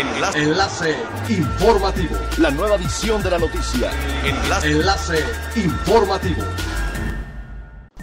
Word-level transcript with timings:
Enlace. 0.00 0.38
Enlace 0.38 0.96
informativo. 1.28 2.16
La 2.38 2.50
nueva 2.50 2.76
edición 2.76 3.22
de 3.22 3.30
la 3.32 3.38
noticia. 3.38 3.90
Enlace. 4.24 4.70
Enlace 4.70 5.24
informativo. 5.56 6.42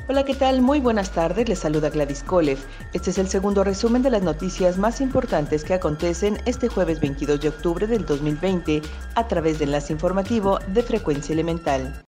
Hola, 0.07 0.23
¿qué 0.23 0.35
tal? 0.35 0.61
Muy 0.61 0.79
buenas 0.79 1.09
tardes. 1.09 1.49
Les 1.49 1.57
saluda 1.57 1.89
Gladys 1.89 2.21
Kolev. 2.21 2.59
Este 2.93 3.09
es 3.09 3.17
el 3.17 3.27
segundo 3.27 3.63
resumen 3.63 4.03
de 4.03 4.11
las 4.11 4.21
noticias 4.21 4.77
más 4.77 5.01
importantes 5.01 5.63
que 5.63 5.73
acontecen 5.73 6.37
este 6.45 6.67
jueves 6.67 6.99
22 6.99 7.41
de 7.41 7.49
octubre 7.49 7.87
del 7.87 8.05
2020 8.05 8.83
a 9.15 9.27
través 9.27 9.57
de 9.57 9.65
Enlace 9.65 9.91
Informativo 9.91 10.59
de 10.67 10.83
Frecuencia 10.83 11.33
Elemental. 11.33 12.05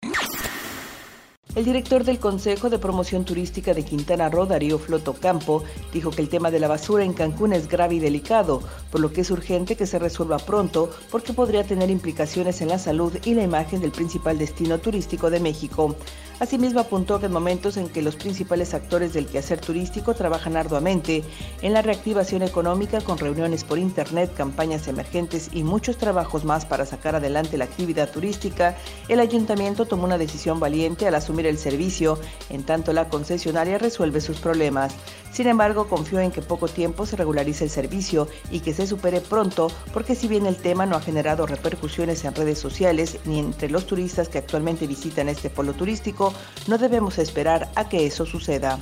El 1.55 1.65
director 1.65 2.03
del 2.03 2.19
Consejo 2.19 2.69
de 2.69 2.77
Promoción 2.77 3.25
Turística 3.25 3.73
de 3.73 3.83
Quintana 3.83 4.29
Roo, 4.29 4.45
Darío 4.45 4.77
Floto 4.77 5.13
Campo, 5.13 5.63
dijo 5.91 6.11
que 6.11 6.21
el 6.21 6.29
tema 6.29 6.51
de 6.51 6.59
la 6.59 6.67
basura 6.67 7.03
en 7.03 7.13
Cancún 7.13 7.53
es 7.53 7.67
grave 7.67 7.95
y 7.95 7.99
delicado, 7.99 8.61
por 8.91 9.01
lo 9.01 9.11
que 9.11 9.21
es 9.21 9.31
urgente 9.31 9.75
que 9.75 9.87
se 9.87 9.97
resuelva 9.97 10.37
pronto 10.37 10.91
porque 11.09 11.33
podría 11.33 11.63
tener 11.63 11.89
implicaciones 11.89 12.61
en 12.61 12.67
la 12.67 12.77
salud 12.77 13.17
y 13.25 13.33
la 13.33 13.41
imagen 13.41 13.81
del 13.81 13.91
principal 13.91 14.37
destino 14.37 14.77
turístico 14.77 15.31
de 15.31 15.39
México. 15.39 15.95
Asimismo, 16.39 16.79
apuntó 16.79 17.19
que 17.19 17.25
en 17.25 17.33
momentos 17.33 17.75
en 17.75 17.89
que 17.89 18.01
los 18.01 18.15
principales 18.15 18.73
actores 18.73 19.11
del 19.11 19.25
quehacer 19.25 19.59
turístico 19.59 20.13
trabajan 20.13 20.55
arduamente 20.55 21.23
en 21.61 21.73
la 21.73 21.81
reactivación 21.81 22.43
económica 22.43 23.01
con 23.01 23.17
reuniones 23.17 23.65
por 23.65 23.77
Internet, 23.77 24.33
campañas 24.35 24.87
emergentes 24.87 25.49
y 25.51 25.63
muchos 25.63 25.97
trabajos 25.97 26.45
más 26.45 26.65
para 26.65 26.85
sacar 26.85 27.15
adelante 27.15 27.57
la 27.57 27.65
actividad 27.65 28.09
turística, 28.09 28.77
el 29.09 29.19
ayuntamiento 29.19 29.85
tomó 29.85 30.05
una 30.05 30.17
decisión 30.17 30.61
valiente 30.61 31.07
al 31.07 31.15
asumir 31.15 31.38
el 31.45 31.57
servicio, 31.57 32.19
en 32.49 32.63
tanto 32.63 32.93
la 32.93 33.09
concesionaria 33.09 33.77
resuelve 33.77 34.21
sus 34.21 34.39
problemas. 34.39 34.93
Sin 35.31 35.47
embargo, 35.47 35.87
confió 35.87 36.19
en 36.19 36.31
que 36.31 36.41
poco 36.41 36.67
tiempo 36.67 37.05
se 37.05 37.15
regularice 37.15 37.63
el 37.63 37.69
servicio 37.69 38.27
y 38.51 38.61
que 38.61 38.73
se 38.73 38.87
supere 38.87 39.21
pronto, 39.21 39.71
porque 39.93 40.15
si 40.15 40.27
bien 40.27 40.45
el 40.45 40.55
tema 40.55 40.85
no 40.85 40.95
ha 40.95 41.01
generado 41.01 41.45
repercusiones 41.45 42.25
en 42.25 42.35
redes 42.35 42.59
sociales 42.59 43.19
ni 43.25 43.39
entre 43.39 43.69
los 43.69 43.85
turistas 43.85 44.29
que 44.29 44.39
actualmente 44.39 44.87
visitan 44.87 45.29
este 45.29 45.49
polo 45.49 45.73
turístico, 45.73 46.33
no 46.67 46.77
debemos 46.77 47.19
esperar 47.19 47.69
a 47.75 47.87
que 47.87 48.05
eso 48.05 48.25
suceda. 48.25 48.79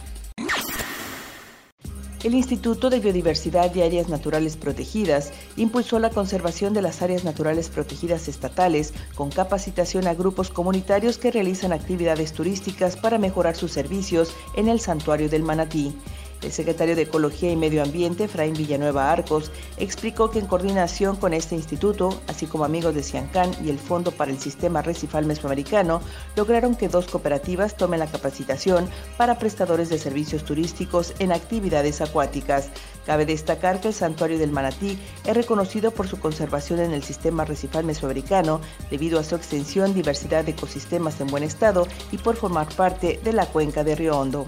El 2.23 2.33
Instituto 2.33 2.89
de 2.89 2.99
Biodiversidad 2.99 3.73
y 3.75 3.83
Áreas 3.83 4.09
Naturales 4.09 4.57
Protegidas 4.57 5.31
impulsó 5.55 5.99
la 5.99 6.09
conservación 6.09 6.73
de 6.73 6.81
las 6.81 7.03
áreas 7.03 7.23
naturales 7.23 7.69
protegidas 7.69 8.27
estatales 8.27 8.91
con 9.13 9.29
capacitación 9.29 10.07
a 10.07 10.15
grupos 10.15 10.49
comunitarios 10.49 11.19
que 11.19 11.29
realizan 11.29 11.73
actividades 11.73 12.33
turísticas 12.33 12.97
para 12.97 13.19
mejorar 13.19 13.55
sus 13.55 13.71
servicios 13.71 14.33
en 14.55 14.67
el 14.67 14.79
santuario 14.79 15.29
del 15.29 15.43
Manatí. 15.43 15.93
El 16.43 16.51
secretario 16.51 16.95
de 16.95 17.01
Ecología 17.01 17.51
y 17.51 17.55
Medio 17.55 17.81
Ambiente, 17.81 18.25
Efraín 18.25 18.53
Villanueva 18.53 19.11
Arcos, 19.11 19.51
explicó 19.77 20.29
que 20.29 20.37
en 20.37 20.45
coordinación 20.45 21.15
con 21.15 21.33
este 21.33 21.55
instituto, 21.55 22.21
así 22.27 22.45
como 22.45 22.63
amigos 22.63 22.93
de 22.93 23.01
Ciancán 23.01 23.51
y 23.65 23.69
el 23.71 23.79
Fondo 23.79 24.11
para 24.11 24.29
el 24.29 24.37
Sistema 24.37 24.83
Recifal 24.83 25.25
Mesoamericano, 25.25 25.99
lograron 26.35 26.75
que 26.75 26.89
dos 26.89 27.07
cooperativas 27.07 27.75
tomen 27.75 27.99
la 27.99 28.07
capacitación 28.07 28.87
para 29.17 29.39
prestadores 29.39 29.89
de 29.89 29.97
servicios 29.97 30.43
turísticos 30.43 31.15
en 31.17 31.31
actividades 31.31 32.01
acuáticas. 32.01 32.69
Cabe 33.07 33.25
destacar 33.25 33.81
que 33.81 33.87
el 33.87 33.93
Santuario 33.95 34.37
del 34.37 34.51
Manatí 34.51 34.99
es 35.25 35.35
reconocido 35.35 35.89
por 35.89 36.07
su 36.07 36.19
conservación 36.19 36.79
en 36.81 36.93
el 36.93 37.03
sistema 37.03 37.45
recifal 37.45 37.83
mesoamericano 37.83 38.61
debido 38.91 39.19
a 39.19 39.23
su 39.23 39.35
extensión, 39.35 39.95
diversidad 39.95 40.45
de 40.45 40.51
ecosistemas 40.51 41.19
en 41.19 41.27
buen 41.27 41.43
estado 41.43 41.87
y 42.11 42.17
por 42.17 42.35
formar 42.35 42.67
parte 42.75 43.19
de 43.23 43.33
la 43.33 43.47
cuenca 43.47 43.83
de 43.83 43.95
Río 43.95 44.19
Hondo. 44.19 44.45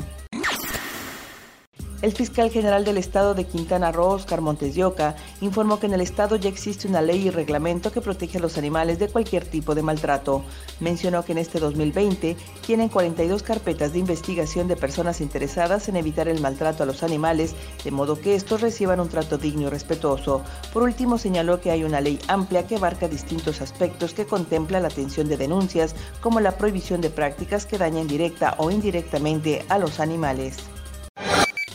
El 2.01 2.13
fiscal 2.13 2.49
general 2.49 2.85
del 2.85 2.97
estado 2.97 3.33
de 3.33 3.43
Quintana 3.43 3.91
Roo, 3.91 4.11
Oscar 4.11 4.39
Montes 4.39 4.73
de 4.73 4.85
Oca, 4.85 5.17
informó 5.41 5.81
que 5.81 5.87
en 5.87 5.93
el 5.93 5.99
estado 5.99 6.37
ya 6.37 6.47
existe 6.47 6.87
una 6.87 7.01
ley 7.01 7.27
y 7.27 7.29
reglamento 7.29 7.91
que 7.91 7.99
protege 7.99 8.37
a 8.37 8.41
los 8.41 8.57
animales 8.57 8.99
de 8.99 9.09
cualquier 9.09 9.43
tipo 9.43 9.75
de 9.75 9.81
maltrato. 9.81 10.41
Mencionó 10.79 11.25
que 11.25 11.33
en 11.33 11.39
este 11.39 11.59
2020 11.59 12.37
tienen 12.65 12.87
42 12.87 13.43
carpetas 13.43 13.91
de 13.91 13.99
investigación 13.99 14.69
de 14.69 14.77
personas 14.77 15.19
interesadas 15.19 15.89
en 15.89 15.97
evitar 15.97 16.29
el 16.29 16.39
maltrato 16.39 16.83
a 16.83 16.85
los 16.85 17.03
animales, 17.03 17.53
de 17.83 17.91
modo 17.91 18.17
que 18.17 18.33
estos 18.33 18.61
reciban 18.61 19.01
un 19.01 19.09
trato 19.09 19.37
digno 19.37 19.67
y 19.67 19.69
respetuoso. 19.69 20.41
Por 20.71 20.83
último, 20.83 21.17
señaló 21.17 21.59
que 21.59 21.71
hay 21.71 21.83
una 21.83 21.99
ley 21.99 22.17
amplia 22.29 22.65
que 22.65 22.77
abarca 22.77 23.09
distintos 23.09 23.59
aspectos 23.59 24.13
que 24.13 24.25
contempla 24.25 24.79
la 24.79 24.87
atención 24.87 25.27
de 25.27 25.35
denuncias, 25.35 25.95
como 26.21 26.39
la 26.39 26.57
prohibición 26.57 27.01
de 27.01 27.09
prácticas 27.09 27.65
que 27.65 27.77
dañen 27.77 28.07
directa 28.07 28.55
o 28.57 28.71
indirectamente 28.71 29.65
a 29.67 29.77
los 29.77 29.99
animales. 29.99 30.55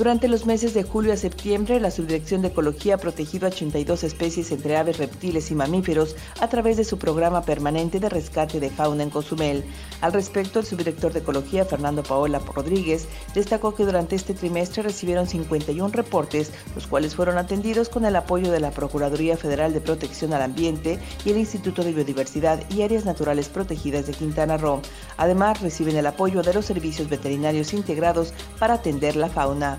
Durante 0.00 0.28
los 0.28 0.46
meses 0.46 0.72
de 0.72 0.82
julio 0.82 1.12
a 1.12 1.16
septiembre, 1.18 1.78
la 1.78 1.90
Subdirección 1.90 2.40
de 2.40 2.48
Ecología 2.48 2.94
ha 2.94 2.96
protegido 2.96 3.48
82 3.48 4.02
especies 4.02 4.50
entre 4.50 4.78
aves, 4.78 4.96
reptiles 4.96 5.50
y 5.50 5.54
mamíferos 5.54 6.16
a 6.40 6.48
través 6.48 6.78
de 6.78 6.84
su 6.84 6.96
programa 6.96 7.42
permanente 7.42 8.00
de 8.00 8.08
rescate 8.08 8.60
de 8.60 8.70
fauna 8.70 9.02
en 9.02 9.10
Cozumel. 9.10 9.62
Al 10.00 10.14
respecto, 10.14 10.60
el 10.60 10.64
subdirector 10.64 11.12
de 11.12 11.18
Ecología, 11.18 11.66
Fernando 11.66 12.02
Paola 12.02 12.38
Rodríguez, 12.38 13.08
destacó 13.34 13.74
que 13.74 13.84
durante 13.84 14.16
este 14.16 14.32
trimestre 14.32 14.82
recibieron 14.82 15.26
51 15.26 15.92
reportes, 15.92 16.50
los 16.74 16.86
cuales 16.86 17.14
fueron 17.14 17.36
atendidos 17.36 17.90
con 17.90 18.06
el 18.06 18.16
apoyo 18.16 18.50
de 18.50 18.60
la 18.60 18.70
Procuraduría 18.70 19.36
Federal 19.36 19.74
de 19.74 19.82
Protección 19.82 20.32
al 20.32 20.40
Ambiente 20.40 20.98
y 21.26 21.30
el 21.32 21.36
Instituto 21.36 21.84
de 21.84 21.92
Biodiversidad 21.92 22.62
y 22.70 22.80
Áreas 22.80 23.04
Naturales 23.04 23.50
Protegidas 23.50 24.06
de 24.06 24.14
Quintana 24.14 24.56
Roo. 24.56 24.80
Además, 25.18 25.60
reciben 25.60 25.98
el 25.98 26.06
apoyo 26.06 26.40
de 26.40 26.54
los 26.54 26.64
servicios 26.64 27.10
veterinarios 27.10 27.74
integrados 27.74 28.32
para 28.58 28.72
atender 28.72 29.14
la 29.14 29.28
fauna. 29.28 29.78